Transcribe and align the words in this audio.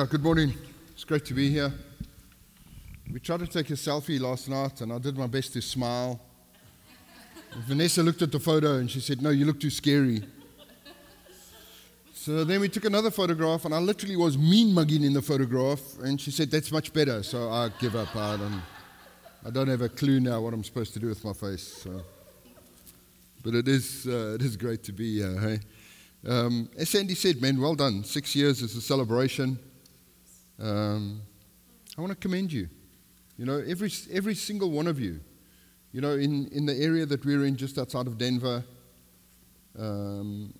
Yeah, 0.00 0.06
good 0.06 0.22
morning. 0.22 0.54
It's 0.94 1.04
great 1.04 1.26
to 1.26 1.34
be 1.34 1.50
here. 1.50 1.70
We 3.12 3.20
tried 3.20 3.40
to 3.40 3.46
take 3.46 3.68
a 3.68 3.74
selfie 3.74 4.18
last 4.18 4.48
night, 4.48 4.80
and 4.80 4.94
I 4.94 4.98
did 4.98 5.14
my 5.18 5.26
best 5.26 5.52
to 5.52 5.60
smile. 5.60 6.18
Vanessa 7.66 8.02
looked 8.02 8.22
at 8.22 8.32
the 8.32 8.40
photo 8.40 8.76
and 8.76 8.90
she 8.90 8.98
said, 8.98 9.20
No, 9.20 9.28
you 9.28 9.44
look 9.44 9.60
too 9.60 9.68
scary. 9.68 10.22
So 12.14 12.44
then 12.44 12.62
we 12.62 12.70
took 12.70 12.86
another 12.86 13.10
photograph, 13.10 13.66
and 13.66 13.74
I 13.74 13.78
literally 13.78 14.16
was 14.16 14.38
mean 14.38 14.72
mugging 14.72 15.04
in 15.04 15.12
the 15.12 15.20
photograph, 15.20 15.82
and 15.98 16.18
she 16.18 16.30
said, 16.30 16.50
That's 16.50 16.72
much 16.72 16.94
better. 16.94 17.22
So 17.22 17.50
I 17.50 17.68
give 17.78 17.94
up. 17.94 18.16
I 18.16 18.38
don't, 18.38 18.62
I 19.44 19.50
don't 19.50 19.68
have 19.68 19.82
a 19.82 19.90
clue 19.90 20.18
now 20.18 20.40
what 20.40 20.54
I'm 20.54 20.64
supposed 20.64 20.94
to 20.94 20.98
do 20.98 21.08
with 21.08 21.22
my 21.26 21.34
face. 21.34 21.82
So. 21.84 22.00
But 23.44 23.54
it 23.54 23.68
is, 23.68 24.06
uh, 24.06 24.36
it 24.36 24.40
is 24.40 24.56
great 24.56 24.82
to 24.84 24.92
be 24.92 25.18
here, 25.18 25.38
hey? 25.38 25.60
Um, 26.26 26.70
as 26.78 26.88
Sandy 26.88 27.14
said, 27.14 27.42
man, 27.42 27.60
well 27.60 27.74
done. 27.74 28.02
Six 28.02 28.34
years 28.34 28.62
is 28.62 28.74
a 28.76 28.80
celebration. 28.80 29.58
Um, 30.60 31.22
I 31.96 32.00
want 32.00 32.12
to 32.12 32.18
commend 32.18 32.52
you. 32.52 32.68
You 33.38 33.46
know, 33.46 33.62
every, 33.66 33.90
every 34.12 34.34
single 34.34 34.70
one 34.70 34.86
of 34.86 35.00
you. 35.00 35.20
You 35.92 36.00
know, 36.00 36.12
in, 36.12 36.48
in 36.48 36.66
the 36.66 36.76
area 36.76 37.06
that 37.06 37.24
we're 37.24 37.44
in, 37.46 37.56
just 37.56 37.78
outside 37.78 38.06
of 38.06 38.18
Denver, 38.18 38.62
um, 39.78 40.52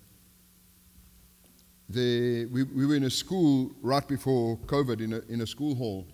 there, 1.87 2.47
we, 2.47 2.63
we 2.63 2.85
were 2.85 2.95
in 2.95 3.03
a 3.03 3.09
school 3.09 3.71
right 3.81 4.05
before 4.07 4.57
COVID 4.65 5.01
in 5.01 5.13
a, 5.13 5.19
in 5.29 5.41
a 5.41 5.47
school 5.47 5.75
hall. 5.75 6.07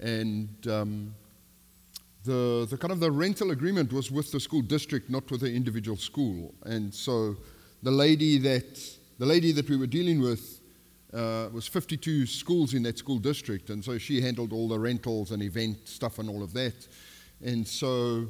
And 0.00 0.48
um, 0.68 1.14
the, 2.24 2.66
the 2.70 2.76
kind 2.76 2.92
of 2.92 3.00
the 3.00 3.10
rental 3.10 3.50
agreement 3.50 3.92
was 3.92 4.10
with 4.10 4.30
the 4.30 4.40
school 4.40 4.62
district, 4.62 5.10
not 5.10 5.30
with 5.30 5.40
the 5.40 5.52
individual 5.52 5.96
school. 5.96 6.54
And 6.64 6.94
so 6.94 7.36
the 7.82 7.90
lady 7.90 8.38
that, 8.38 8.80
the 9.18 9.26
lady 9.26 9.52
that 9.52 9.68
we 9.68 9.76
were 9.76 9.86
dealing 9.86 10.20
with 10.20 10.60
uh, 11.14 11.48
was 11.52 11.66
52 11.68 12.26
schools 12.26 12.74
in 12.74 12.82
that 12.82 12.98
school 12.98 13.18
district, 13.18 13.70
and 13.70 13.84
so 13.84 13.98
she 13.98 14.20
handled 14.20 14.52
all 14.52 14.68
the 14.68 14.78
rentals 14.78 15.30
and 15.30 15.42
event 15.42 15.88
stuff 15.88 16.18
and 16.18 16.28
all 16.28 16.42
of 16.42 16.52
that. 16.54 16.88
And 17.44 17.66
so 17.66 18.26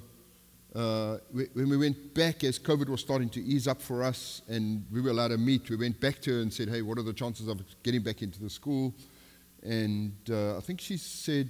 uh, 0.74 1.18
we, 1.32 1.46
when 1.54 1.68
we 1.70 1.76
went 1.76 2.14
back, 2.14 2.44
as 2.44 2.58
COVID 2.58 2.88
was 2.88 3.00
starting 3.00 3.30
to 3.30 3.42
ease 3.42 3.66
up 3.68 3.80
for 3.80 4.02
us, 4.02 4.42
and 4.48 4.84
we 4.92 5.00
were 5.00 5.10
allowed 5.10 5.28
to 5.28 5.38
meet, 5.38 5.70
we 5.70 5.76
went 5.76 6.00
back 6.00 6.20
to 6.22 6.34
her 6.34 6.40
and 6.42 6.52
said, 6.52 6.68
"Hey, 6.68 6.82
what 6.82 6.98
are 6.98 7.02
the 7.02 7.12
chances 7.12 7.48
of 7.48 7.62
getting 7.82 8.02
back 8.02 8.22
into 8.22 8.40
the 8.40 8.50
school?" 8.50 8.94
And 9.62 10.14
uh, 10.28 10.58
I 10.58 10.60
think 10.60 10.80
she 10.80 10.98
said 10.98 11.48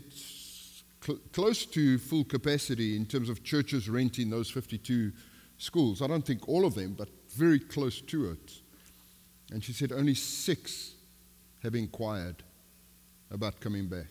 cl- 1.05 1.19
close 1.33 1.67
to 1.67 1.99
full 1.99 2.25
capacity 2.25 2.97
in 2.97 3.07
terms 3.07 3.29
of 3.29 3.43
churches 3.43 3.89
renting 3.89 4.31
those 4.31 4.51
52 4.51 5.11
schools. 5.59 6.01
I 6.01 6.07
don't 6.07 6.25
think 6.25 6.49
all 6.49 6.65
of 6.65 6.75
them, 6.75 6.95
but 6.97 7.09
very 7.31 7.59
close 7.59 8.01
to 8.03 8.31
it. 8.31 8.53
And 9.51 9.65
she 9.65 9.73
said 9.73 9.91
only 9.91 10.15
six 10.15 10.94
have 11.65 11.75
inquired 11.75 12.45
about 13.31 13.59
coming 13.59 13.89
back. 13.89 14.07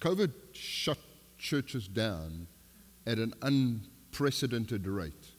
COVID 0.00 0.32
shut 0.52 0.98
churches 1.38 1.88
down 1.88 2.46
at 3.06 3.18
an 3.18 3.32
unprecedented 3.42 4.86
rate. 4.86 5.30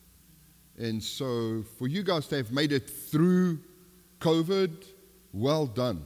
And 0.77 1.03
so, 1.03 1.63
for 1.77 1.87
you 1.87 2.01
guys 2.01 2.27
to 2.27 2.37
have 2.37 2.51
made 2.51 2.71
it 2.71 2.89
through 2.89 3.59
COVID, 4.19 4.85
well 5.33 5.67
done. 5.67 6.03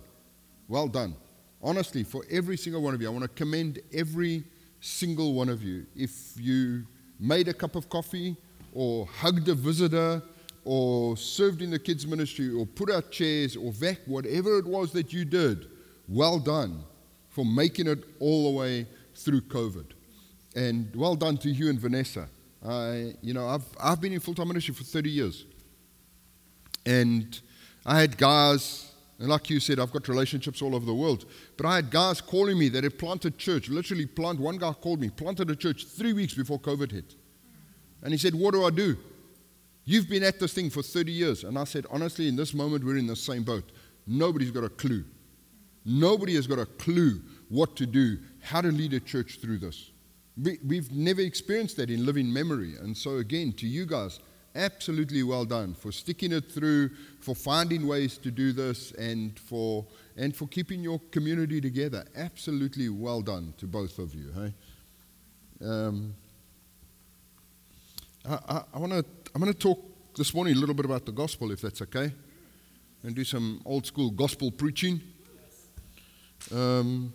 Well 0.68 0.88
done. 0.88 1.16
Honestly, 1.62 2.04
for 2.04 2.26
every 2.30 2.58
single 2.58 2.82
one 2.82 2.94
of 2.94 3.02
you, 3.02 3.08
I 3.08 3.12
want 3.12 3.24
to 3.24 3.30
commend 3.30 3.80
every 3.94 4.44
single 4.82 5.34
one 5.34 5.50
of 5.50 5.64
you. 5.64 5.86
If 5.96 6.34
you 6.36 6.84
made 7.20 7.48
a 7.48 7.54
cup 7.54 7.76
of 7.76 7.90
coffee 7.90 8.36
or 8.74 9.06
hugged 9.06 9.48
a 9.48 9.56
visitor 9.56 10.22
or 10.68 11.16
served 11.16 11.62
in 11.62 11.70
the 11.70 11.80
kids' 11.80 12.06
ministry 12.06 12.50
or 12.50 12.66
put 12.66 12.92
out 12.92 13.10
chairs 13.10 13.56
or 13.56 13.72
vac, 13.72 14.00
whatever 14.06 14.60
it 14.60 14.66
was 14.66 14.92
that 14.92 15.14
you 15.14 15.24
did, 15.24 15.66
well 16.10 16.40
done 16.40 16.84
for 17.30 17.46
making 17.46 17.88
it 17.88 18.04
all 18.20 18.52
the 18.52 18.58
way 18.60 18.86
through 19.16 19.40
COVID. 19.40 19.86
And 20.58 20.94
well 20.94 21.16
done 21.16 21.38
to 21.38 21.50
you 21.50 21.70
and 21.70 21.80
Vanessa. 21.80 22.28
I, 22.68 23.14
you 23.22 23.34
know, 23.34 23.48
I've, 23.48 23.64
I've 23.82 24.02
been 24.02 24.12
in 24.12 24.20
full 24.20 24.36
time 24.36 24.50
ministry 24.50 24.74
for 24.74 24.84
30 24.84 25.10
years. 25.10 25.46
And 26.86 27.40
I 27.86 28.02
had 28.02 28.18
guys, 28.18 28.92
and 29.20 29.30
like 29.30 29.50
you 29.50 29.62
said, 29.62 29.80
I've 29.80 29.94
got 29.94 30.10
relationships 30.10 30.62
all 30.62 30.76
over 30.76 30.86
the 30.86 30.94
world. 30.94 31.24
But 31.56 31.66
I 31.66 31.76
had 31.78 31.90
guys 31.90 32.20
calling 32.20 32.60
me 32.60 32.68
that 32.70 32.84
had 32.84 33.00
planted 33.00 33.38
church, 33.38 33.70
literally 33.70 34.06
planted. 34.06 34.42
One 34.42 34.58
guy 34.58 34.74
called 34.74 35.00
me, 35.00 35.12
planted 35.12 35.50
a 35.50 35.56
church 35.56 35.86
three 35.86 36.12
weeks 36.12 36.34
before 36.34 36.60
COVID 36.60 36.92
hit. 36.92 37.16
And 38.04 38.12
he 38.12 38.18
said, 38.18 38.36
What 38.36 38.54
do 38.54 38.66
I 38.66 38.70
do? 38.70 38.98
You've 39.90 40.10
been 40.10 40.24
at 40.24 40.38
this 40.38 40.52
thing 40.52 40.70
for 40.70 40.84
30 40.84 41.14
years. 41.14 41.44
And 41.46 41.58
I 41.58 41.64
said, 41.64 41.86
honestly, 41.90 42.28
in 42.28 42.36
this 42.36 42.54
moment, 42.54 42.84
we're 42.84 42.98
in 42.98 43.08
the 43.08 43.16
same 43.16 43.44
boat. 43.44 43.72
Nobody's 44.06 44.52
got 44.52 44.66
a 44.66 44.70
clue. 44.70 45.06
Nobody 45.86 46.36
has 46.36 46.46
got 46.46 46.60
a 46.60 46.66
clue 46.66 47.22
what 47.48 47.78
to 47.78 47.86
do, 47.86 48.18
how 48.42 48.60
to 48.60 48.68
lead 48.68 48.92
a 48.94 49.00
church 49.00 49.40
through 49.40 49.60
this. 49.60 49.92
We, 50.36 50.76
have 50.76 50.92
never 50.92 51.22
experienced 51.22 51.78
that 51.78 51.90
in 51.90 52.06
living 52.06 52.32
memory. 52.32 52.76
And 52.76 52.98
so, 52.98 53.20
again, 53.20 53.54
to 53.54 53.66
you 53.66 53.86
guys, 53.86 54.20
absolutely 54.56 55.24
well 55.24 55.46
done 55.46 55.74
for 55.74 55.94
sticking 55.94 56.34
it 56.34 56.52
through, 56.52 56.90
for 57.22 57.34
finding 57.34 57.88
ways 57.88 58.18
to 58.18 58.30
do 58.30 58.52
this, 58.52 58.92
and 58.92 59.40
for, 59.40 59.86
and 60.18 60.36
for 60.36 60.50
keeping 60.50 60.82
your 60.82 61.00
community 61.12 61.62
together. 61.62 62.04
Absolutely 62.18 62.90
well 62.90 63.22
done 63.22 63.54
to 63.58 63.66
both 63.66 64.00
of 64.00 64.14
you. 64.14 64.34
Hey? 64.34 64.54
Um, 65.66 66.14
I, 68.28 68.64
I, 68.74 68.80
want 68.80 68.92
to 68.92 69.06
I'm 69.34 69.42
going 69.42 69.54
to 69.54 69.58
talk 69.58 69.80
this 70.18 70.34
morning 70.34 70.56
a 70.56 70.60
little 70.60 70.76
bit 70.76 70.86
about 70.86 71.06
the 71.06 71.14
gospel, 71.14 71.52
if 71.52 71.62
that's 71.62 71.82
okay, 71.84 72.12
and 73.04 73.16
do 73.16 73.24
some 73.24 73.62
old 73.66 73.86
school 73.86 74.12
gospel 74.12 74.52
preaching. 74.52 75.02
Um, 76.54 77.14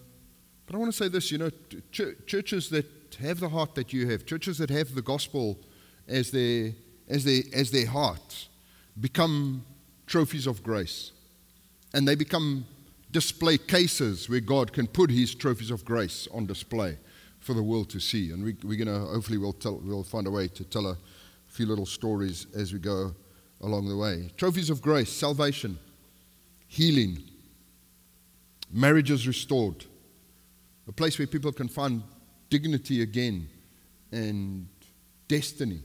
but 0.64 0.74
I 0.74 0.78
want 0.78 0.90
to 0.90 0.96
say 0.96 1.08
this 1.08 1.30
you 1.30 1.38
know, 1.38 1.50
ch- 1.90 2.16
churches 2.26 2.70
that 2.70 2.86
have 3.20 3.40
the 3.40 3.48
heart 3.50 3.74
that 3.74 3.92
you 3.92 4.08
have, 4.08 4.24
churches 4.24 4.56
that 4.58 4.70
have 4.70 4.94
the 4.94 5.02
gospel 5.02 5.58
as 6.08 6.30
their, 6.30 6.72
as 7.08 7.24
their, 7.24 7.42
as 7.52 7.70
their 7.70 7.86
heart, 7.86 8.48
become 8.98 9.66
trophies 10.06 10.46
of 10.46 10.62
grace. 10.62 11.12
And 11.92 12.08
they 12.08 12.14
become 12.14 12.64
display 13.10 13.58
cases 13.58 14.30
where 14.30 14.40
God 14.40 14.72
can 14.72 14.86
put 14.86 15.10
his 15.10 15.34
trophies 15.34 15.70
of 15.70 15.84
grace 15.84 16.26
on 16.32 16.46
display 16.46 16.96
for 17.42 17.54
the 17.54 17.62
world 17.62 17.90
to 17.90 18.00
see. 18.00 18.30
And 18.30 18.44
we, 18.44 18.52
are 18.52 18.84
going 18.84 18.86
to, 18.86 19.06
hopefully, 19.06 19.38
we'll, 19.38 19.52
tell, 19.52 19.80
we'll 19.82 20.04
find 20.04 20.26
a 20.26 20.30
way 20.30 20.48
to 20.48 20.64
tell 20.64 20.86
a 20.86 20.96
few 21.48 21.66
little 21.66 21.86
stories 21.86 22.46
as 22.54 22.72
we 22.72 22.78
go 22.78 23.14
along 23.60 23.88
the 23.88 23.96
way. 23.96 24.30
Trophies 24.36 24.70
of 24.70 24.80
grace, 24.80 25.12
salvation, 25.12 25.78
healing, 26.68 27.22
marriages 28.70 29.26
restored, 29.26 29.84
a 30.88 30.92
place 30.92 31.18
where 31.18 31.26
people 31.26 31.52
can 31.52 31.68
find 31.68 32.02
dignity 32.48 33.02
again 33.02 33.48
and 34.12 34.68
destiny. 35.28 35.80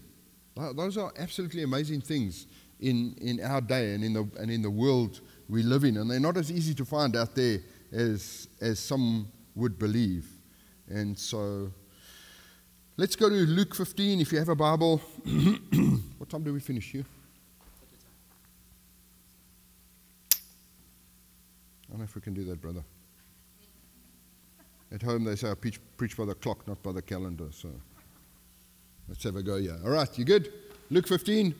Those 0.55 0.97
are 0.97 1.11
absolutely 1.17 1.63
amazing 1.63 2.01
things 2.01 2.47
in, 2.79 3.15
in 3.19 3.41
our 3.43 3.61
day 3.61 3.93
and 3.93 4.03
in, 4.03 4.13
the, 4.13 4.29
and 4.39 4.51
in 4.51 4.61
the 4.61 4.69
world 4.69 5.21
we 5.49 5.63
live 5.63 5.83
in. 5.83 5.97
And 5.97 6.09
they're 6.09 6.19
not 6.19 6.37
as 6.37 6.51
easy 6.51 6.73
to 6.75 6.85
find 6.85 7.15
out 7.15 7.35
there 7.35 7.59
as, 7.91 8.47
as 8.61 8.79
some 8.79 9.27
would 9.55 9.77
believe. 9.79 10.36
And 10.89 11.17
so 11.17 11.71
Let's 12.99 13.15
go 13.15 13.29
to 13.29 13.35
Luke 13.35 13.75
15 13.75 14.21
if 14.21 14.31
you 14.31 14.39
have 14.39 14.49
a 14.49 14.55
Bible. 14.55 14.97
what 16.17 16.29
time 16.31 16.41
do 16.41 16.51
we 16.51 16.59
finish 16.59 16.93
here? 16.93 17.05
I 20.33 21.91
don't 21.91 21.99
know 21.99 22.05
if 22.05 22.15
we 22.15 22.21
can 22.21 22.33
do 22.33 22.43
that, 22.45 22.59
brother. 22.59 22.83
At 24.91 25.03
home, 25.03 25.25
they 25.25 25.35
say 25.35 25.51
I 25.51 25.53
preach, 25.53 25.79
preach 25.95 26.17
by 26.17 26.25
the 26.25 26.33
clock, 26.33 26.67
not 26.67 26.81
by 26.81 26.91
the 26.91 27.03
calendar. 27.03 27.49
So 27.51 27.69
let's 29.07 29.23
have 29.25 29.35
a 29.35 29.43
go 29.43 29.57
here. 29.57 29.77
All 29.85 29.91
right, 29.91 30.17
you 30.17 30.25
good? 30.25 30.51
Luke 30.89 31.07
15. 31.07 31.53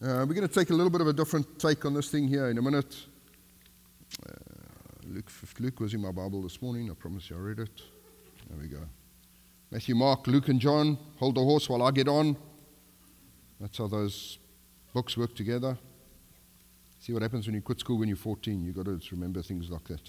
Uh, 0.00 0.24
we're 0.24 0.26
going 0.26 0.46
to 0.46 0.54
take 0.54 0.70
a 0.70 0.74
little 0.74 0.90
bit 0.90 1.00
of 1.00 1.08
a 1.08 1.12
different 1.12 1.58
take 1.58 1.84
on 1.84 1.94
this 1.94 2.10
thing 2.10 2.28
here 2.28 2.48
in 2.48 2.58
a 2.58 2.62
minute. 2.62 2.94
Uh, 4.24 4.47
Luke, 5.10 5.30
Luke 5.58 5.80
was 5.80 5.94
in 5.94 6.02
my 6.02 6.10
Bible 6.10 6.42
this 6.42 6.60
morning. 6.60 6.90
I 6.90 6.94
promise 6.94 7.30
you 7.30 7.36
I 7.36 7.38
read 7.38 7.60
it. 7.60 7.82
There 8.50 8.58
we 8.60 8.68
go. 8.68 8.82
Matthew, 9.70 9.94
Mark, 9.94 10.26
Luke, 10.26 10.48
and 10.48 10.60
John. 10.60 10.98
Hold 11.16 11.36
the 11.36 11.42
horse 11.42 11.68
while 11.68 11.82
I 11.82 11.90
get 11.90 12.08
on. 12.08 12.36
That's 13.58 13.78
how 13.78 13.86
those 13.86 14.38
Books 14.92 15.16
work 15.16 15.34
together. 15.34 15.78
See 17.00 17.12
what 17.12 17.22
happens 17.22 17.46
when 17.46 17.54
you 17.54 17.62
quit 17.62 17.78
school 17.78 17.98
when 17.98 18.08
you're 18.08 18.16
14. 18.16 18.64
You've 18.64 18.74
got 18.76 18.86
to 18.86 19.00
remember 19.12 19.42
things 19.42 19.70
like 19.70 19.84
that. 19.84 20.00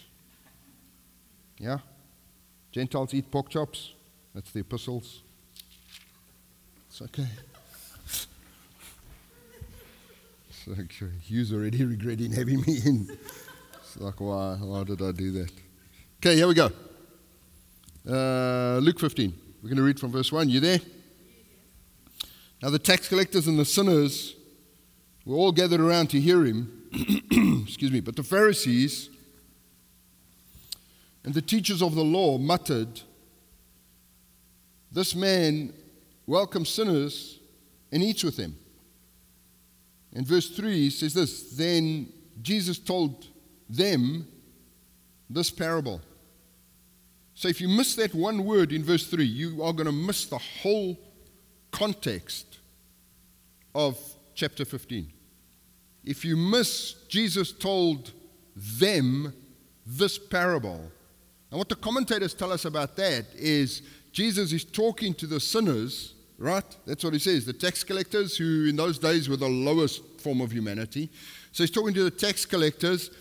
Yeah? 1.59 1.77
Gentiles 2.71 3.13
eat 3.13 3.29
pork 3.29 3.49
chops. 3.49 3.93
That's 4.33 4.51
the 4.51 4.61
epistles. 4.61 5.21
It's 6.89 7.01
okay. 7.03 7.27
it's 10.49 10.67
okay. 10.67 11.11
Hugh's 11.27 11.53
already 11.53 11.83
regretting 11.85 12.31
having 12.31 12.61
me 12.61 12.81
in. 12.85 13.17
Like, 13.97 14.19
why? 14.19 14.55
Why 14.55 14.83
did 14.83 15.01
I 15.01 15.11
do 15.11 15.31
that? 15.31 15.51
Okay, 16.17 16.35
here 16.35 16.47
we 16.47 16.53
go. 16.53 16.71
Uh, 18.07 18.79
Luke 18.79 18.99
15. 18.99 19.33
We're 19.61 19.69
going 19.69 19.77
to 19.77 19.83
read 19.83 19.99
from 19.99 20.11
verse 20.11 20.31
1. 20.31 20.49
You 20.49 20.59
there? 20.59 20.79
Now, 22.61 22.69
the 22.69 22.79
tax 22.79 23.07
collectors 23.07 23.47
and 23.47 23.57
the 23.57 23.65
sinners 23.65 24.35
were 25.25 25.35
all 25.35 25.51
gathered 25.51 25.79
around 25.79 26.09
to 26.11 26.19
hear 26.19 26.43
him. 26.45 26.83
Excuse 27.65 27.91
me. 27.91 27.99
But 27.99 28.15
the 28.15 28.23
Pharisees 28.23 29.09
and 31.23 31.33
the 31.33 31.41
teachers 31.41 31.81
of 31.81 31.95
the 31.95 32.03
law 32.03 32.37
muttered, 32.37 33.01
This 34.91 35.15
man 35.15 35.73
welcomes 36.25 36.69
sinners 36.69 37.39
and 37.91 38.03
eats 38.03 38.23
with 38.23 38.37
them. 38.37 38.57
In 40.13 40.25
verse 40.25 40.49
3 40.49 40.89
says 40.89 41.13
this 41.13 41.51
Then 41.51 42.11
Jesus 42.41 42.79
told 42.79 43.27
them 43.69 44.27
this 45.29 45.51
parable. 45.51 46.01
So 47.35 47.47
if 47.47 47.61
you 47.61 47.69
miss 47.69 47.95
that 47.95 48.13
one 48.13 48.43
word 48.43 48.73
in 48.73 48.83
verse 48.83 49.07
3, 49.07 49.23
you 49.23 49.63
are 49.63 49.71
going 49.71 49.85
to 49.85 49.91
miss 49.91 50.25
the 50.25 50.37
whole 50.37 50.99
context 51.71 52.59
of 53.75 53.97
chapter 54.33 54.65
15. 54.65 55.11
If 56.03 56.25
you 56.25 56.35
miss 56.35 56.93
Jesus 57.07 57.51
told 57.51 58.11
them 58.55 59.33
this 59.85 60.17
parable, 60.17 60.91
and 61.51 61.57
what 61.57 61.69
the 61.69 61.75
commentators 61.75 62.33
tell 62.33 62.51
us 62.51 62.65
about 62.65 62.95
that 62.97 63.25
is 63.35 63.81
Jesus 64.11 64.51
is 64.51 64.65
talking 64.65 65.13
to 65.15 65.27
the 65.27 65.39
sinners, 65.39 66.13
right? 66.37 66.63
That's 66.85 67.03
what 67.03 67.13
he 67.13 67.19
says. 67.19 67.45
The 67.45 67.53
tax 67.53 67.83
collectors, 67.83 68.37
who 68.37 68.65
in 68.65 68.75
those 68.75 68.99
days 68.99 69.29
were 69.29 69.37
the 69.37 69.47
lowest 69.47 70.03
form 70.19 70.41
of 70.41 70.51
humanity. 70.51 71.09
So 71.51 71.63
he's 71.63 71.71
talking 71.71 71.93
to 71.93 72.03
the 72.03 72.11
tax 72.11 72.45
collectors 72.45 73.11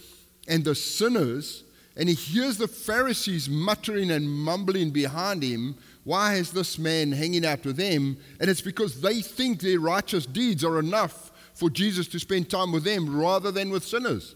and 0.49 0.65
the 0.65 0.75
sinners, 0.75 1.65
and 1.97 2.09
he 2.09 2.15
hears 2.15 2.57
the 2.57 2.69
Pharisees 2.69 3.49
muttering 3.49 4.11
and 4.11 4.29
mumbling 4.29 4.91
behind 4.91 5.43
him. 5.43 5.77
Why 6.05 6.35
is 6.35 6.53
this 6.53 6.79
man 6.79 7.13
hanging 7.13 7.45
out 7.45 7.65
with 7.65 7.77
them? 7.77 8.17
And 8.41 8.49
it's 8.49 8.61
because 8.61 9.01
they 9.01 9.21
think 9.21 9.61
their 9.61 9.79
righteous 9.81 10.25
deeds 10.25 10.65
are 10.65 10.79
enough 10.79 11.31
for 11.55 11.69
Jesus 11.69 12.09
to 12.09 12.19
spend 12.19 12.49
time 12.49 12.73
with 12.73 12.85
them 12.85 13.21
rather 13.21 13.51
than 13.51 13.71
with 13.71 13.85
sinners. 13.85 14.35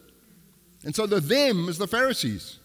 And 0.84 0.94
so 0.94 1.06
the 1.06 1.20
them 1.20 1.68
is 1.68 1.78
the 1.78 1.86
Pharisees. 1.86 2.58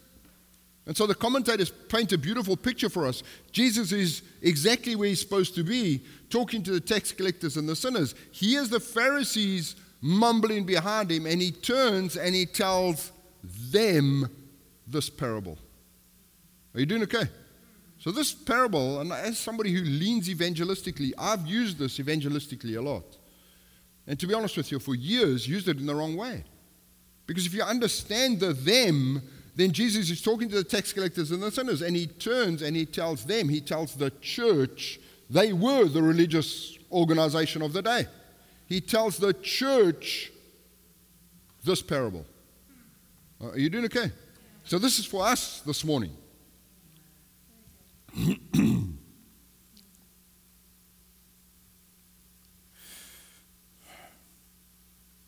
And 0.88 0.96
so 0.96 1.06
the 1.06 1.14
commentators 1.14 1.70
paint 1.70 2.14
a 2.14 2.18
beautiful 2.18 2.58
picture 2.58 2.90
for 2.90 3.06
us. 3.06 3.22
Jesus 3.52 3.92
is 3.92 4.24
exactly 4.42 4.96
where 4.96 5.10
he's 5.10 5.20
supposed 5.20 5.54
to 5.56 5.64
be, 5.64 6.02
talking 6.30 6.64
to 6.64 6.72
the 6.72 6.80
tax 6.80 7.12
collectors 7.12 7.58
and 7.58 7.68
the 7.68 7.76
sinners. 7.76 8.16
He 8.32 8.52
hears 8.52 8.70
the 8.70 8.80
Pharisees 8.80 9.76
mumbling 10.02 10.64
behind 10.64 11.12
him, 11.12 11.26
and 11.26 11.42
he 11.42 11.52
turns 11.52 12.16
and 12.16 12.34
he 12.34 12.46
tells 12.46 13.12
them 13.44 14.30
this 14.86 15.10
parable. 15.10 15.58
Are 16.74 16.80
you 16.80 16.86
doing 16.86 17.04
okay? 17.04 17.30
So, 18.00 18.12
this 18.12 18.34
parable, 18.34 19.02
and 19.02 19.12
as 19.12 19.40
somebody 19.40 19.74
who 19.74 19.82
leans 19.82 20.30
evangelistically, 20.30 21.14
I've 21.18 21.48
used 21.48 21.80
this 21.80 21.98
evangelistically 21.98 22.78
a 22.78 22.82
lot. 22.82 23.18
And 24.06 24.20
to 24.20 24.28
be 24.28 24.34
honest 24.34 24.56
with 24.56 24.72
you, 24.72 24.80
for 24.80 24.96
years, 24.96 25.48
used 25.48 25.68
it 25.68 25.80
in 25.80 25.86
the 25.86 25.96
wrong 25.96 26.16
way. 26.16 26.44
Because 27.26 27.46
if 27.46 27.54
you 27.54 27.64
understand 27.64 28.40
the 28.40 28.54
them, 28.54 29.22
then 29.56 29.72
Jesus 29.72 30.10
is 30.10 30.22
talking 30.22 30.48
to 30.50 30.56
the 30.56 30.64
tax 30.64 30.94
collectors 30.94 31.32
and 31.32 31.42
the 31.42 31.52
sinners, 31.52 31.82
and 31.82 31.96
he 31.96 32.06
turns 32.06 32.62
and 32.62 32.76
he 32.76 32.86
tells 32.86 33.26
them, 33.26 33.50
he 33.50 33.60
tells 33.60 33.96
the 33.96 34.12
church, 34.22 35.00
they 35.30 35.52
were 35.52 35.86
the 35.86 36.02
religious 36.02 36.78
organization 36.92 37.62
of 37.62 37.74
the 37.74 37.82
day. 37.82 38.06
He 38.68 38.80
tells 38.80 39.18
the 39.18 39.34
church 39.34 40.32
this 41.66 41.82
parable. 41.82 42.26
Uh, 43.42 43.50
are 43.50 43.58
you 43.58 43.70
doing 43.70 43.86
okay? 43.86 44.12
So, 44.64 44.80
this 44.80 45.00
is 45.00 45.06
for 45.06 45.26
us 45.26 45.62
this 45.62 45.84
morning. 45.86 46.12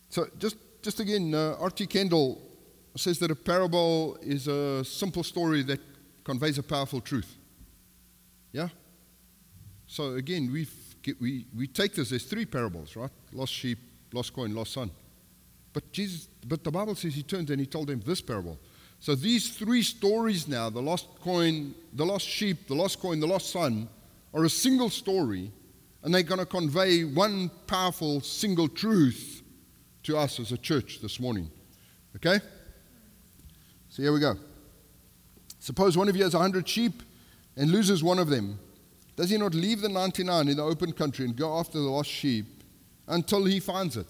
so, 0.10 0.28
just, 0.38 0.58
just 0.82 1.00
again, 1.00 1.34
uh, 1.34 1.56
R.T. 1.60 1.88
Kendall 1.88 2.42
says 2.96 3.20
that 3.20 3.32
a 3.32 3.36
parable 3.36 4.18
is 4.22 4.48
a 4.48 4.84
simple 4.84 5.24
story 5.24 5.64
that 5.64 5.80
conveys 6.24 6.58
a 6.58 6.64
powerful 6.64 7.02
truth. 7.02 7.36
Yeah? 8.52 8.70
So 9.88 10.14
again, 10.16 10.52
we 10.52 10.68
we, 11.20 11.46
we 11.56 11.68
take 11.68 11.96
this, 11.96 12.10
there's 12.10 12.26
three 12.26 12.46
parables, 12.46 12.96
right? 12.96 13.10
Lost 13.32 13.54
sheep, 13.54 13.80
lost 14.14 14.34
coin, 14.34 14.54
lost 14.54 14.74
son. 14.74 14.92
But 15.74 15.92
Jesus, 15.92 16.28
but 16.46 16.64
the 16.64 16.72
Bible 16.72 16.96
says 16.96 17.14
he 17.14 17.24
turned 17.24 17.50
and 17.50 17.60
he 17.60 17.66
told 17.66 17.88
them 17.88 18.02
this 18.06 18.22
parable. 18.22 18.58
So 19.00 19.16
these 19.16 19.50
three 19.52 19.82
stories 19.82 20.48
now, 20.48 20.70
the 20.70 20.82
lost 20.82 21.08
coin, 21.22 21.74
the 21.94 22.06
lost 22.06 22.28
sheep, 22.28 22.68
the 22.68 22.76
lost 22.76 23.00
coin, 23.00 23.20
the 23.20 23.28
lost 23.28 23.50
son, 23.52 23.88
are 24.34 24.44
a 24.44 24.50
single 24.50 24.90
story, 24.90 25.52
and 26.04 26.14
they're 26.14 26.24
going 26.24 26.40
to 26.40 26.46
convey 26.46 27.04
one 27.04 27.50
powerful 27.68 28.22
single 28.22 28.68
truth 28.68 29.42
to 30.04 30.18
us 30.18 30.40
as 30.40 30.52
a 30.52 30.58
church 30.58 31.00
this 31.02 31.20
morning. 31.20 31.50
Okay? 32.16 32.40
So 33.90 34.02
here 34.02 34.14
we 34.14 34.20
go. 34.20 34.36
Suppose 35.60 35.98
one 35.98 36.10
of 36.10 36.16
you 36.16 36.24
has 36.24 36.34
a 36.34 36.40
hundred 36.40 36.68
sheep 36.68 37.04
and 37.56 37.72
loses 37.72 38.04
one 38.04 38.20
of 38.20 38.30
them. 38.30 38.60
Does 39.16 39.30
he 39.30 39.38
not 39.38 39.54
leave 39.54 39.82
the 39.82 39.90
99 39.90 40.48
in 40.48 40.58
the 40.58 40.64
open 40.64 40.94
country 40.94 41.26
and 41.26 41.36
go 41.36 41.58
after 41.58 41.78
the 41.78 41.90
lost 41.90 42.10
sheep 42.10 42.46
until 43.08 43.46
he 43.46 43.60
finds 43.60 43.98
it? 43.98 44.08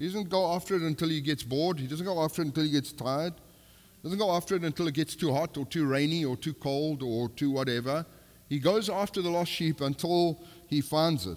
He 0.00 0.06
doesn't 0.06 0.30
go 0.30 0.54
after 0.54 0.76
it 0.76 0.80
until 0.80 1.10
he 1.10 1.20
gets 1.20 1.42
bored. 1.42 1.78
He 1.78 1.86
doesn't 1.86 2.06
go 2.06 2.24
after 2.24 2.40
it 2.40 2.46
until 2.46 2.64
he 2.64 2.70
gets 2.70 2.90
tired. 2.90 3.34
He 3.34 4.02
doesn't 4.02 4.18
go 4.18 4.32
after 4.32 4.56
it 4.56 4.64
until 4.64 4.88
it 4.88 4.94
gets 4.94 5.14
too 5.14 5.30
hot 5.30 5.58
or 5.58 5.66
too 5.66 5.84
rainy 5.84 6.24
or 6.24 6.38
too 6.38 6.54
cold 6.54 7.02
or 7.02 7.28
too 7.28 7.50
whatever. 7.50 8.06
He 8.48 8.60
goes 8.60 8.88
after 8.88 9.20
the 9.20 9.28
lost 9.28 9.50
sheep 9.50 9.82
until 9.82 10.42
he 10.68 10.80
finds 10.80 11.26
it. 11.26 11.36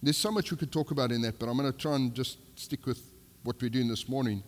There's 0.00 0.16
so 0.16 0.30
much 0.30 0.52
we 0.52 0.56
could 0.56 0.70
talk 0.70 0.92
about 0.92 1.10
in 1.10 1.20
that, 1.22 1.40
but 1.40 1.48
I'm 1.48 1.56
going 1.56 1.72
to 1.72 1.76
try 1.76 1.96
and 1.96 2.14
just 2.14 2.38
stick 2.54 2.86
with 2.86 3.02
what 3.42 3.60
we're 3.60 3.70
doing 3.70 3.88
this 3.88 4.08
morning. 4.08 4.44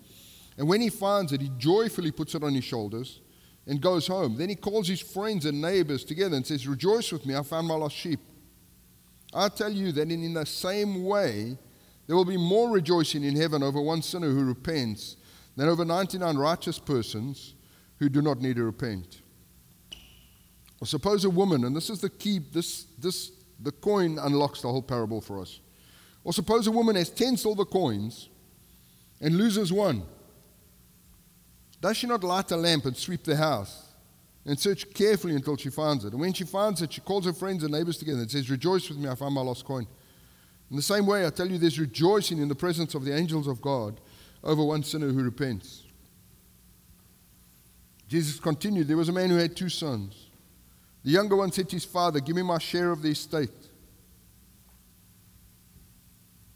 And 0.56 0.68
when 0.68 0.80
he 0.80 0.88
finds 0.88 1.32
it, 1.32 1.40
he 1.40 1.50
joyfully 1.58 2.12
puts 2.12 2.36
it 2.36 2.44
on 2.44 2.54
his 2.54 2.62
shoulders 2.62 3.22
and 3.66 3.80
goes 3.80 4.06
home. 4.06 4.36
Then 4.36 4.50
he 4.50 4.54
calls 4.54 4.86
his 4.86 5.00
friends 5.00 5.46
and 5.46 5.60
neighbors 5.60 6.04
together 6.04 6.36
and 6.36 6.46
says, 6.46 6.68
Rejoice 6.68 7.10
with 7.10 7.26
me, 7.26 7.34
I 7.34 7.42
found 7.42 7.66
my 7.66 7.74
lost 7.74 7.96
sheep. 7.96 8.20
I 9.34 9.48
tell 9.48 9.72
you 9.72 9.90
that 9.90 10.12
in, 10.12 10.32
the 10.32 10.46
same 10.46 11.04
way, 11.04 11.58
there 12.12 12.16
will 12.18 12.26
be 12.26 12.36
more 12.36 12.68
rejoicing 12.68 13.24
in 13.24 13.34
heaven 13.36 13.62
over 13.62 13.80
one 13.80 14.02
sinner 14.02 14.28
who 14.28 14.44
repents 14.44 15.16
than 15.56 15.66
over 15.66 15.82
99 15.82 16.36
righteous 16.36 16.78
persons 16.78 17.54
who 18.00 18.10
do 18.10 18.20
not 18.20 18.38
need 18.38 18.56
to 18.56 18.64
repent. 18.64 19.22
Or 20.82 20.86
suppose 20.86 21.24
a 21.24 21.30
woman, 21.30 21.64
and 21.64 21.74
this 21.74 21.88
is 21.88 22.02
the 22.02 22.10
key, 22.10 22.40
this, 22.52 22.84
this, 22.98 23.32
the 23.58 23.72
coin 23.72 24.18
unlocks 24.18 24.60
the 24.60 24.68
whole 24.68 24.82
parable 24.82 25.22
for 25.22 25.40
us. 25.40 25.60
Or 26.22 26.34
suppose 26.34 26.66
a 26.66 26.70
woman 26.70 26.96
has 26.96 27.08
10 27.08 27.38
silver 27.38 27.64
coins 27.64 28.28
and 29.22 29.38
loses 29.38 29.72
one. 29.72 30.02
Does 31.80 31.96
she 31.96 32.06
not 32.06 32.22
light 32.22 32.50
a 32.50 32.58
lamp 32.58 32.84
and 32.84 32.94
sweep 32.94 33.24
the 33.24 33.36
house 33.36 33.88
and 34.44 34.60
search 34.60 34.92
carefully 34.92 35.34
until 35.34 35.56
she 35.56 35.70
finds 35.70 36.04
it? 36.04 36.12
And 36.12 36.20
when 36.20 36.34
she 36.34 36.44
finds 36.44 36.82
it, 36.82 36.92
she 36.92 37.00
calls 37.00 37.24
her 37.24 37.32
friends 37.32 37.62
and 37.62 37.72
neighbors 37.72 37.96
together 37.96 38.20
and 38.20 38.30
says, 38.30 38.50
Rejoice 38.50 38.90
with 38.90 38.98
me, 38.98 39.08
I 39.08 39.14
found 39.14 39.34
my 39.34 39.40
lost 39.40 39.64
coin. 39.64 39.86
In 40.72 40.76
the 40.76 40.82
same 40.82 41.04
way, 41.04 41.26
I 41.26 41.28
tell 41.28 41.50
you, 41.50 41.58
there's 41.58 41.78
rejoicing 41.78 42.38
in 42.38 42.48
the 42.48 42.54
presence 42.54 42.94
of 42.94 43.04
the 43.04 43.14
angels 43.14 43.46
of 43.46 43.60
God 43.60 44.00
over 44.42 44.64
one 44.64 44.82
sinner 44.82 45.08
who 45.08 45.22
repents. 45.22 45.82
Jesus 48.08 48.40
continued, 48.40 48.88
There 48.88 48.96
was 48.96 49.10
a 49.10 49.12
man 49.12 49.28
who 49.28 49.36
had 49.36 49.54
two 49.54 49.68
sons. 49.68 50.30
The 51.04 51.10
younger 51.10 51.36
one 51.36 51.52
said 51.52 51.68
to 51.68 51.76
his 51.76 51.84
father, 51.84 52.20
Give 52.20 52.34
me 52.34 52.40
my 52.40 52.56
share 52.56 52.90
of 52.90 53.02
the 53.02 53.10
estate. 53.10 53.50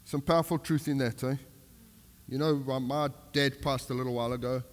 Some 0.03 0.21
powerful 0.21 0.57
truth 0.57 0.87
in 0.87 0.97
that, 0.97 1.23
eh? 1.23 1.35
You 2.27 2.39
know, 2.39 2.55
my 2.55 3.09
dad 3.31 3.61
passed 3.61 3.91
a 3.91 3.93
little 3.93 4.15
while 4.15 4.33
ago. 4.33 4.63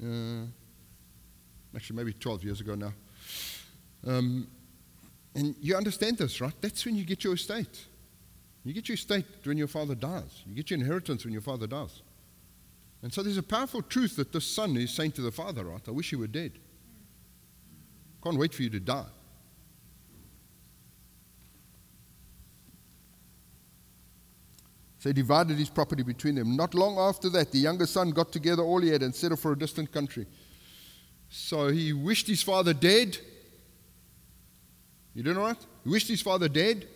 Uh, 0.00 0.44
actually, 1.74 1.96
maybe 1.96 2.12
12 2.12 2.44
years 2.44 2.60
ago 2.60 2.76
now. 2.76 2.92
Um, 4.06 4.46
and 5.34 5.56
you 5.60 5.74
understand 5.74 6.18
this, 6.18 6.40
right? 6.40 6.54
That's 6.60 6.86
when 6.86 6.94
you 6.94 7.04
get 7.04 7.24
your 7.24 7.34
estate. 7.34 7.86
You 8.66 8.72
get 8.72 8.88
your 8.88 8.96
estate 8.96 9.26
when 9.44 9.56
your 9.56 9.68
father 9.68 9.94
dies. 9.94 10.42
You 10.44 10.52
get 10.52 10.70
your 10.70 10.80
inheritance 10.80 11.24
when 11.24 11.32
your 11.32 11.40
father 11.40 11.68
dies. 11.68 12.02
And 13.00 13.14
so 13.14 13.22
there's 13.22 13.36
a 13.36 13.42
powerful 13.42 13.80
truth 13.80 14.16
that 14.16 14.32
the 14.32 14.40
son 14.40 14.76
is 14.76 14.90
saying 14.90 15.12
to 15.12 15.22
the 15.22 15.30
father, 15.30 15.64
right? 15.64 15.80
I 15.86 15.92
wish 15.92 16.10
you 16.10 16.18
were 16.18 16.26
dead. 16.26 16.50
Can't 18.24 18.36
wait 18.36 18.52
for 18.52 18.64
you 18.64 18.70
to 18.70 18.80
die. 18.80 19.06
So 24.98 25.10
he 25.10 25.12
divided 25.12 25.56
his 25.56 25.70
property 25.70 26.02
between 26.02 26.34
them. 26.34 26.56
Not 26.56 26.74
long 26.74 26.98
after 26.98 27.30
that, 27.30 27.52
the 27.52 27.58
younger 27.58 27.86
son 27.86 28.10
got 28.10 28.32
together 28.32 28.64
all 28.64 28.80
he 28.80 28.88
had 28.88 29.04
and 29.04 29.14
set 29.14 29.30
off 29.30 29.38
for 29.38 29.52
a 29.52 29.58
distant 29.58 29.92
country. 29.92 30.26
So 31.28 31.68
he 31.68 31.92
wished 31.92 32.26
his 32.26 32.42
father 32.42 32.74
dead. 32.74 33.16
You 35.14 35.22
doing 35.22 35.36
all 35.36 35.44
right? 35.44 35.66
He 35.84 35.88
wished 35.88 36.08
his 36.08 36.20
father 36.20 36.48
dead. 36.48 36.88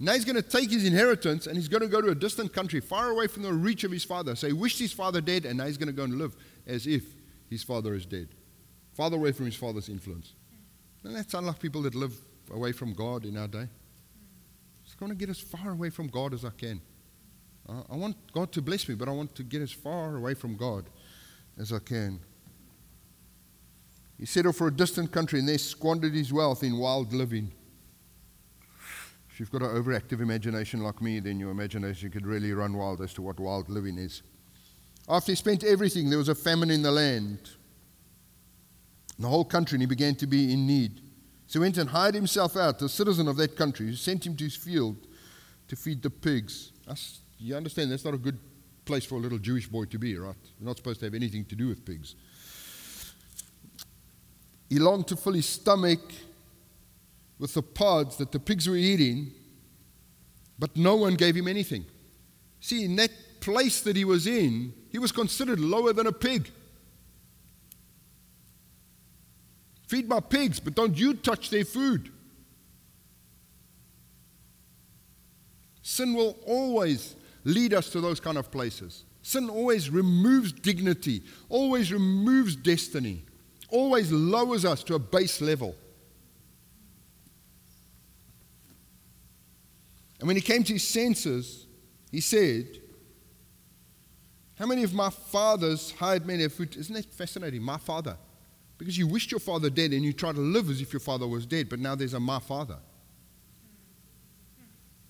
Now 0.00 0.12
he's 0.12 0.24
going 0.24 0.36
to 0.36 0.42
take 0.42 0.70
his 0.70 0.84
inheritance 0.84 1.46
and 1.46 1.56
he's 1.56 1.66
going 1.68 1.82
to 1.82 1.88
go 1.88 2.00
to 2.00 2.10
a 2.10 2.14
distant 2.14 2.52
country, 2.52 2.80
far 2.80 3.10
away 3.10 3.26
from 3.26 3.42
the 3.42 3.52
reach 3.52 3.82
of 3.82 3.90
his 3.90 4.04
father. 4.04 4.36
So 4.36 4.46
he 4.46 4.52
wished 4.52 4.78
his 4.78 4.92
father 4.92 5.20
dead, 5.20 5.44
and 5.44 5.58
now 5.58 5.66
he's 5.66 5.76
going 5.76 5.88
to 5.88 5.92
go 5.92 6.04
and 6.04 6.18
live 6.18 6.36
as 6.66 6.86
if 6.86 7.02
his 7.50 7.64
father 7.64 7.94
is 7.94 8.06
dead. 8.06 8.28
Far 8.92 9.12
away 9.12 9.32
from 9.32 9.46
his 9.46 9.56
father's 9.56 9.88
influence. 9.88 10.34
And 11.04 11.16
that 11.16 11.30
sound 11.30 11.46
like 11.46 11.58
people 11.58 11.82
that 11.82 11.94
live 11.94 12.14
away 12.52 12.72
from 12.72 12.92
God 12.92 13.24
in 13.24 13.36
our 13.36 13.48
day. 13.48 13.68
It's 14.84 14.94
going 14.94 15.10
to 15.10 15.16
get 15.16 15.28
as 15.28 15.40
far 15.40 15.70
away 15.70 15.90
from 15.90 16.06
God 16.06 16.32
as 16.32 16.44
I 16.44 16.50
can. 16.50 16.80
I 17.68 17.96
want 17.96 18.16
God 18.32 18.50
to 18.52 18.62
bless 18.62 18.88
me, 18.88 18.94
but 18.94 19.08
I 19.08 19.12
want 19.12 19.34
to 19.34 19.42
get 19.42 19.60
as 19.60 19.70
far 19.70 20.16
away 20.16 20.34
from 20.34 20.56
God 20.56 20.84
as 21.58 21.72
I 21.72 21.78
can. 21.80 22.20
He 24.18 24.26
settled 24.26 24.56
for 24.56 24.68
a 24.68 24.74
distant 24.74 25.12
country 25.12 25.38
and 25.38 25.48
there 25.48 25.58
squandered 25.58 26.14
his 26.14 26.32
wealth 26.32 26.62
in 26.62 26.78
wild 26.78 27.12
living. 27.12 27.52
If 29.38 29.42
you've 29.42 29.52
got 29.52 29.70
an 29.70 29.80
overactive 29.80 30.20
imagination 30.20 30.82
like 30.82 31.00
me, 31.00 31.20
then 31.20 31.38
your 31.38 31.52
imagination 31.52 32.10
could 32.10 32.26
really 32.26 32.52
run 32.52 32.76
wild 32.76 33.00
as 33.00 33.14
to 33.14 33.22
what 33.22 33.38
wild 33.38 33.68
living 33.68 33.96
is. 33.96 34.22
After 35.08 35.30
he 35.30 35.36
spent 35.36 35.62
everything, 35.62 36.10
there 36.10 36.18
was 36.18 36.28
a 36.28 36.34
famine 36.34 36.72
in 36.72 36.82
the 36.82 36.90
land, 36.90 37.38
in 39.16 39.22
the 39.22 39.28
whole 39.28 39.44
country, 39.44 39.76
and 39.76 39.82
he 39.82 39.86
began 39.86 40.16
to 40.16 40.26
be 40.26 40.52
in 40.52 40.66
need. 40.66 41.02
So 41.46 41.60
he 41.60 41.62
went 41.62 41.78
and 41.78 41.88
hired 41.88 42.16
himself 42.16 42.56
out, 42.56 42.82
a 42.82 42.88
citizen 42.88 43.28
of 43.28 43.36
that 43.36 43.54
country, 43.54 43.86
who 43.86 43.94
sent 43.94 44.26
him 44.26 44.34
to 44.38 44.42
his 44.42 44.56
field 44.56 44.96
to 45.68 45.76
feed 45.76 46.02
the 46.02 46.10
pigs. 46.10 46.72
That's, 46.84 47.20
you 47.38 47.54
understand, 47.54 47.92
that's 47.92 48.04
not 48.04 48.14
a 48.14 48.18
good 48.18 48.40
place 48.86 49.04
for 49.04 49.14
a 49.14 49.18
little 49.18 49.38
Jewish 49.38 49.68
boy 49.68 49.84
to 49.84 50.00
be, 50.00 50.18
right? 50.18 50.34
You're 50.58 50.66
not 50.66 50.78
supposed 50.78 50.98
to 50.98 51.06
have 51.06 51.14
anything 51.14 51.44
to 51.44 51.54
do 51.54 51.68
with 51.68 51.84
pigs. 51.84 52.16
He 54.68 54.80
longed 54.80 55.06
to 55.06 55.16
fill 55.16 55.34
his 55.34 55.46
stomach 55.46 56.00
with 57.38 57.54
the 57.54 57.62
pods 57.62 58.16
that 58.16 58.32
the 58.32 58.40
pigs 58.40 58.68
were 58.68 58.76
eating, 58.76 59.32
but 60.58 60.76
no 60.76 60.96
one 60.96 61.14
gave 61.14 61.36
him 61.36 61.48
anything. 61.48 61.84
See, 62.60 62.84
in 62.84 62.96
that 62.96 63.10
place 63.40 63.80
that 63.82 63.96
he 63.96 64.04
was 64.04 64.26
in, 64.26 64.72
he 64.90 64.98
was 64.98 65.12
considered 65.12 65.60
lower 65.60 65.92
than 65.92 66.06
a 66.06 66.12
pig. 66.12 66.50
Feed 69.86 70.08
my 70.08 70.20
pigs, 70.20 70.60
but 70.60 70.74
don't 70.74 70.98
you 70.98 71.14
touch 71.14 71.50
their 71.50 71.64
food. 71.64 72.10
Sin 75.82 76.14
will 76.14 76.36
always 76.46 77.14
lead 77.44 77.72
us 77.72 77.88
to 77.90 78.00
those 78.00 78.20
kind 78.20 78.36
of 78.36 78.50
places. 78.50 79.04
Sin 79.22 79.48
always 79.48 79.88
removes 79.88 80.52
dignity, 80.52 81.22
always 81.48 81.92
removes 81.92 82.54
destiny, 82.56 83.24
always 83.70 84.12
lowers 84.12 84.64
us 84.64 84.82
to 84.84 84.94
a 84.94 84.98
base 84.98 85.40
level. 85.40 85.74
And 90.18 90.26
when 90.26 90.36
he 90.36 90.42
came 90.42 90.62
to 90.64 90.72
his 90.72 90.86
senses, 90.86 91.66
he 92.10 92.20
said, 92.20 92.66
How 94.58 94.66
many 94.66 94.82
of 94.82 94.92
my 94.94 95.10
father's 95.10 95.92
hired 95.92 96.26
men 96.26 96.40
have 96.40 96.52
food? 96.52 96.76
Isn't 96.76 96.94
that 96.94 97.12
fascinating? 97.12 97.62
My 97.62 97.78
father. 97.78 98.16
Because 98.78 98.96
you 98.96 99.06
wished 99.06 99.30
your 99.30 99.40
father 99.40 99.70
dead 99.70 99.92
and 99.92 100.04
you 100.04 100.12
try 100.12 100.32
to 100.32 100.40
live 100.40 100.70
as 100.70 100.80
if 100.80 100.92
your 100.92 101.00
father 101.00 101.26
was 101.26 101.46
dead, 101.46 101.68
but 101.68 101.80
now 101.80 101.94
there's 101.94 102.14
a 102.14 102.20
my 102.20 102.38
father. 102.38 102.78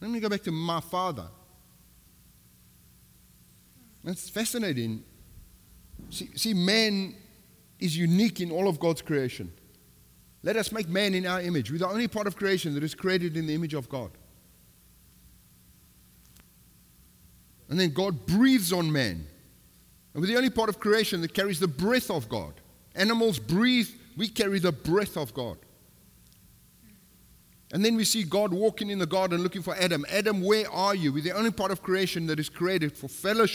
Let 0.00 0.10
me 0.10 0.20
go 0.20 0.28
back 0.28 0.42
to 0.44 0.52
my 0.52 0.80
father. 0.80 1.26
That's 4.04 4.30
fascinating. 4.30 5.04
See, 6.10 6.30
see, 6.34 6.54
man 6.54 7.14
is 7.78 7.96
unique 7.96 8.40
in 8.40 8.50
all 8.50 8.68
of 8.68 8.78
God's 8.78 9.02
creation. 9.02 9.52
Let 10.42 10.56
us 10.56 10.72
make 10.72 10.88
man 10.88 11.14
in 11.14 11.26
our 11.26 11.40
image. 11.40 11.70
We're 11.70 11.78
the 11.78 11.88
only 11.88 12.08
part 12.08 12.26
of 12.26 12.36
creation 12.36 12.74
that 12.74 12.82
is 12.84 12.94
created 12.94 13.36
in 13.36 13.46
the 13.46 13.54
image 13.54 13.74
of 13.74 13.88
God. 13.88 14.10
And 17.78 17.84
then 17.84 17.94
God 17.94 18.26
breathes 18.26 18.72
on 18.72 18.90
man. 18.90 19.24
And 20.12 20.20
we're 20.20 20.26
the 20.26 20.36
only 20.36 20.50
part 20.50 20.68
of 20.68 20.80
creation 20.80 21.20
that 21.20 21.32
carries 21.32 21.60
the 21.60 21.68
breath 21.68 22.10
of 22.10 22.28
God. 22.28 22.54
Animals 22.96 23.38
breathe, 23.38 23.88
we 24.16 24.26
carry 24.26 24.58
the 24.58 24.72
breath 24.72 25.16
of 25.16 25.32
God. 25.32 25.58
And 27.72 27.84
then 27.84 27.94
we 27.94 28.02
see 28.02 28.24
God 28.24 28.52
walking 28.52 28.90
in 28.90 28.98
the 28.98 29.06
garden 29.06 29.44
looking 29.44 29.62
for 29.62 29.76
Adam. 29.76 30.04
Adam, 30.10 30.42
where 30.42 30.68
are 30.72 30.92
you? 30.92 31.12
We're 31.12 31.22
the 31.22 31.30
only 31.30 31.52
part 31.52 31.70
of 31.70 31.80
creation 31.80 32.26
that 32.26 32.40
is 32.40 32.48
created 32.48 32.96
for 32.96 33.06
fellowship 33.06 33.54